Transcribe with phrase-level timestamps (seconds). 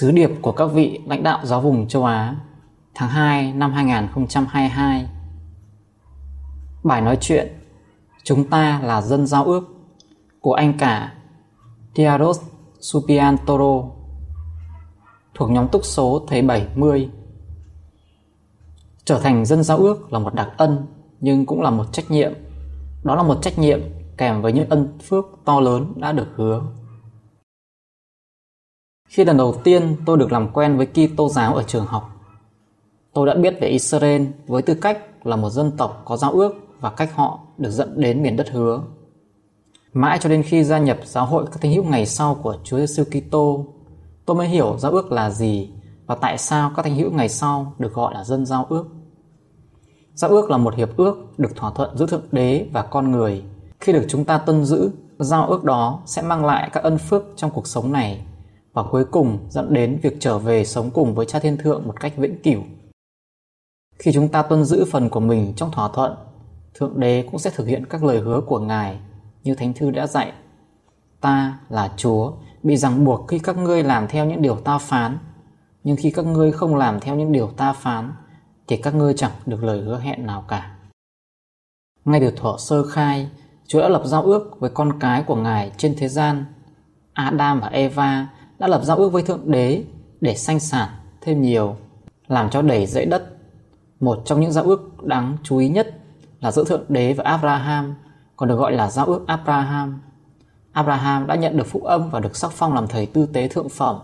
[0.00, 2.36] Sứ điệp của các vị lãnh đạo giáo vùng châu Á,
[2.94, 5.08] tháng 2 năm 2022
[6.82, 7.48] Bài nói chuyện,
[8.24, 9.64] Chúng ta là dân giao ước
[10.40, 11.12] của anh cả
[11.94, 12.40] Diaros
[12.80, 13.82] Supiantoro,
[15.34, 17.08] thuộc nhóm túc số thế 70
[19.04, 20.86] Trở thành dân giao ước là một đặc ân,
[21.20, 22.32] nhưng cũng là một trách nhiệm.
[23.02, 23.80] Đó là một trách nhiệm
[24.16, 26.62] kèm với những ân phước to lớn đã được hứa
[29.10, 32.10] khi lần đầu tiên tôi được làm quen với Kitô giáo ở trường học,
[33.12, 36.54] tôi đã biết về Israel với tư cách là một dân tộc có giao ước
[36.80, 38.82] và cách họ được dẫn đến miền đất hứa.
[39.92, 42.78] Mãi cho đến khi gia nhập giáo hội các thánh hữu ngày sau của Chúa
[42.78, 43.66] Giêsu Kitô,
[44.26, 45.70] tôi mới hiểu giao ước là gì
[46.06, 48.86] và tại sao các thánh hữu ngày sau được gọi là dân giao ước.
[50.14, 53.42] Giao ước là một hiệp ước được thỏa thuận giữa Thượng Đế và con người.
[53.80, 57.24] Khi được chúng ta tuân giữ, giao ước đó sẽ mang lại các ân phước
[57.36, 58.26] trong cuộc sống này
[58.72, 62.00] và cuối cùng dẫn đến việc trở về sống cùng với Cha Thiên Thượng một
[62.00, 62.62] cách vĩnh cửu.
[63.98, 66.16] Khi chúng ta tuân giữ phần của mình trong thỏa thuận,
[66.74, 68.98] Thượng Đế cũng sẽ thực hiện các lời hứa của Ngài
[69.42, 70.32] như Thánh Thư đã dạy.
[71.20, 72.32] Ta là Chúa,
[72.62, 75.18] bị ràng buộc khi các ngươi làm theo những điều ta phán,
[75.84, 78.12] nhưng khi các ngươi không làm theo những điều ta phán,
[78.68, 80.76] thì các ngươi chẳng được lời hứa hẹn nào cả.
[82.04, 83.30] Ngay từ thuở sơ khai,
[83.66, 86.44] Chúa đã lập giao ước với con cái của Ngài trên thế gian.
[87.12, 88.28] Adam và Eva
[88.60, 89.84] đã lập giao ước với Thượng Đế
[90.20, 90.88] để sanh sản
[91.20, 91.76] thêm nhiều,
[92.28, 93.36] làm cho đầy dãy đất.
[94.00, 95.98] Một trong những giao ước đáng chú ý nhất
[96.40, 97.94] là giữa Thượng Đế và Abraham,
[98.36, 100.00] còn được gọi là giao ước Abraham.
[100.72, 103.68] Abraham đã nhận được phúc âm và được sắc phong làm thầy tư tế thượng
[103.68, 103.98] phẩm.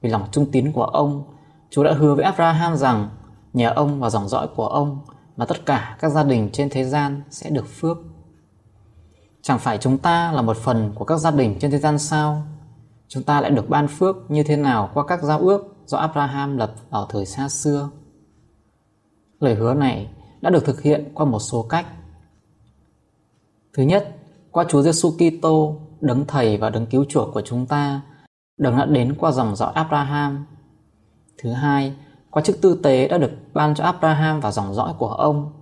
[0.00, 1.24] Vì lòng trung tín của ông,
[1.70, 3.08] Chúa đã hứa với Abraham rằng
[3.52, 4.98] nhờ ông và dòng dõi của ông
[5.36, 7.98] mà tất cả các gia đình trên thế gian sẽ được phước.
[9.42, 12.42] Chẳng phải chúng ta là một phần của các gia đình trên thế gian sao?
[13.10, 16.56] Chúng ta lại được ban phước như thế nào qua các giao ước do Abraham
[16.56, 17.90] lập ở thời xa xưa.
[19.40, 20.10] Lời hứa này
[20.40, 21.86] đã được thực hiện qua một số cách.
[23.72, 24.16] Thứ nhất,
[24.50, 28.00] qua Chúa Giêsu Kitô, đấng thầy và đấng cứu chuộc của chúng ta,
[28.58, 30.46] đấng đã đến qua dòng dõi Abraham.
[31.38, 31.96] Thứ hai,
[32.30, 35.52] qua chức tư tế đã được ban cho Abraham và dòng dõi của ông.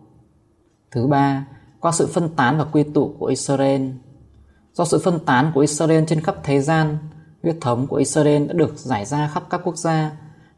[0.91, 1.47] Thứ ba,
[1.81, 3.91] qua sự phân tán và quy tụ của Israel.
[4.73, 6.99] Do sự phân tán của Israel trên khắp thế gian,
[7.43, 10.12] huyết thống của Israel đã được giải ra khắp các quốc gia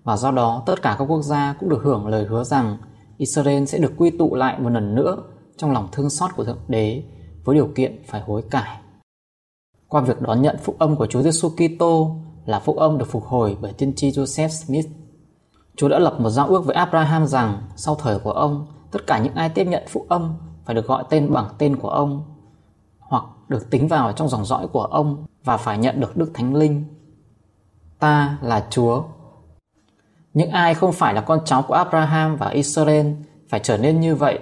[0.05, 2.77] và do đó tất cả các quốc gia cũng được hưởng lời hứa rằng
[3.17, 5.17] Israel sẽ được quy tụ lại một lần nữa
[5.57, 7.03] trong lòng thương xót của Thượng Đế
[7.45, 8.81] với điều kiện phải hối cải.
[9.89, 13.25] Qua việc đón nhận phúc âm của Chúa Giêsu Kitô là phúc âm được phục
[13.25, 14.87] hồi bởi tiên tri Joseph Smith.
[15.77, 19.19] Chúa đã lập một giao ước với Abraham rằng sau thời của ông, tất cả
[19.19, 22.30] những ai tiếp nhận phúc âm phải được gọi tên bằng tên của ông
[23.11, 26.55] hoặc được tính vào trong dòng dõi của ông và phải nhận được Đức Thánh
[26.55, 26.85] Linh.
[27.99, 29.03] Ta là Chúa.
[30.35, 33.07] Những ai không phải là con cháu của Abraham và Israel
[33.49, 34.39] phải trở nên như vậy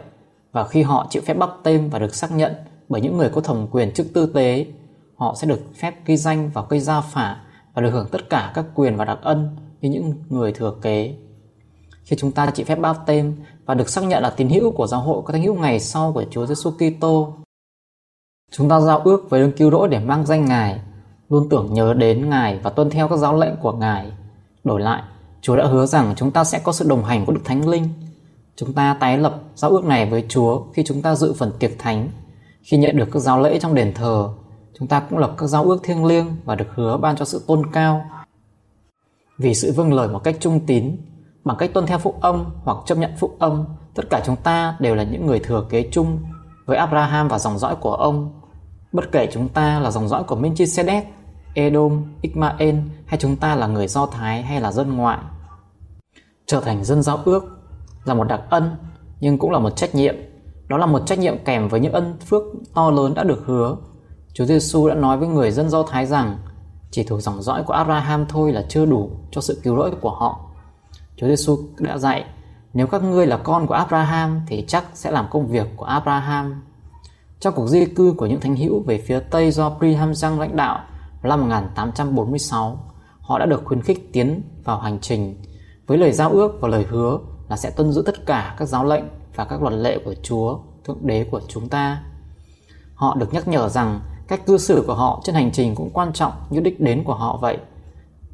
[0.53, 2.55] và khi họ chịu phép bắp tên và được xác nhận
[2.89, 4.67] bởi những người có thẩm quyền chức tư tế,
[5.17, 7.37] họ sẽ được phép ghi danh vào cây gia phả
[7.75, 11.15] và được hưởng tất cả các quyền và đặc ân như những người thừa kế.
[12.05, 13.37] Khi chúng ta chịu phép báp tên
[13.67, 16.13] và được xác nhận là tín hữu của giáo hội có thánh hữu ngày sau
[16.13, 17.33] của Chúa Giêsu Kitô,
[18.51, 20.81] chúng ta giao ước với đấng cứu rỗi để mang danh Ngài
[21.29, 24.13] luôn tưởng nhớ đến Ngài và tuân theo các giáo lệnh của Ngài.
[24.65, 25.03] Đổi lại,
[25.41, 27.89] Chúa đã hứa rằng chúng ta sẽ có sự đồng hành của Đức Thánh Linh.
[28.57, 31.79] Chúng ta tái lập giao ước này với Chúa khi chúng ta dự phần tiệc
[31.79, 32.09] thánh.
[32.63, 34.29] Khi nhận được các giáo lễ trong đền thờ,
[34.79, 37.45] chúng ta cũng lập các giao ước thiêng liêng và được hứa ban cho sự
[37.47, 38.05] tôn cao.
[39.39, 40.97] Vì sự vâng lời một cách trung tín,
[41.45, 44.77] bằng cách tuân theo phúc âm hoặc chấp nhận phúc âm, tất cả chúng ta
[44.81, 46.19] đều là những người thừa kế chung
[46.69, 48.41] với Abraham và dòng dõi của ông.
[48.93, 51.03] Bất kể chúng ta là dòng dõi của Melchizedek
[51.55, 52.75] Edom, Ismael
[53.07, 55.19] hay chúng ta là người Do Thái hay là dân ngoại.
[56.47, 57.45] Trở thành dân giao ước
[58.05, 58.77] là một đặc ân
[59.21, 60.15] nhưng cũng là một trách nhiệm.
[60.69, 62.43] Đó là một trách nhiệm kèm với những ân phước
[62.75, 63.77] to lớn đã được hứa.
[64.35, 66.39] Chúa Giêsu đã nói với người dân Do Thái rằng
[66.91, 70.11] chỉ thuộc dòng dõi của Abraham thôi là chưa đủ cho sự cứu rỗi của
[70.11, 70.41] họ.
[71.17, 72.25] Chúa Giêsu đã dạy
[72.75, 76.63] nếu các ngươi là con của Abraham thì chắc sẽ làm công việc của Abraham.
[77.41, 80.57] Trong cuộc di cư của những thánh hữu về phía Tây do Brigham Young lãnh
[80.57, 80.81] đạo
[81.23, 82.79] năm 1846,
[83.21, 85.43] họ đã được khuyến khích tiến vào hành trình
[85.87, 87.19] với lời giao ước và lời hứa
[87.49, 89.05] là sẽ tuân giữ tất cả các giáo lệnh
[89.35, 92.03] và các luật lệ của Chúa, Thượng Đế của chúng ta.
[92.95, 96.13] Họ được nhắc nhở rằng cách cư xử của họ trên hành trình cũng quan
[96.13, 97.59] trọng như đích đến của họ vậy.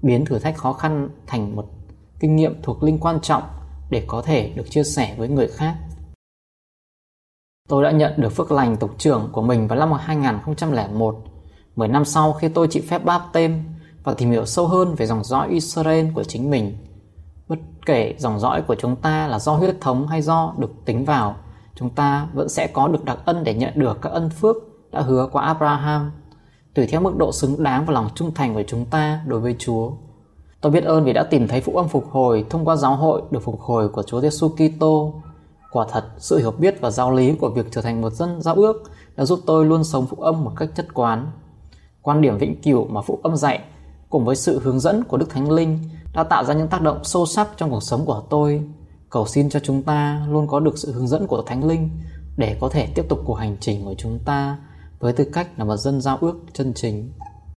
[0.03, 1.67] Biến thử thách khó khăn thành một
[2.21, 3.43] kinh nghiệm thuộc linh quan trọng
[3.91, 5.77] để có thể được chia sẻ với người khác.
[7.69, 11.25] Tôi đã nhận được phước lành tục trưởng của mình vào năm 2001,
[11.77, 13.65] 10 năm sau khi tôi chịu phép báp tên
[14.05, 16.77] và tìm hiểu sâu hơn về dòng dõi Israel của chính mình.
[17.49, 21.05] Bất kể dòng dõi của chúng ta là do huyết thống hay do được tính
[21.05, 21.37] vào,
[21.75, 24.57] chúng ta vẫn sẽ có được đặc ân để nhận được các ân phước
[24.93, 26.13] đã hứa qua Abraham,
[26.75, 29.57] tùy theo mức độ xứng đáng và lòng trung thành của chúng ta đối với
[29.59, 29.91] Chúa.
[30.65, 33.23] Tôi biết ơn vì đã tìm thấy phụ âm phục hồi thông qua giáo hội
[33.31, 35.15] được phục hồi của Chúa Giêsu Kitô.
[35.71, 38.55] Quả thật, sự hiểu biết và giáo lý của việc trở thành một dân giao
[38.55, 38.83] ước
[39.17, 41.31] đã giúp tôi luôn sống phụ âm một cách chất quán.
[42.03, 43.61] Quan điểm vĩnh cửu mà phụ âm dạy
[44.11, 45.79] cùng với sự hướng dẫn của Đức Thánh Linh
[46.15, 48.63] đã tạo ra những tác động sâu sắc trong cuộc sống của tôi.
[49.11, 51.91] Cầu xin cho chúng ta luôn có được sự hướng dẫn của Thánh Linh
[52.37, 54.59] để có thể tiếp tục cuộc hành trình của chúng ta
[55.01, 57.13] với tư cách là một dân giao ước chân chính.